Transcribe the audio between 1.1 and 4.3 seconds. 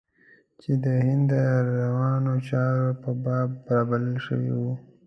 د روانو چارو په باب رابلل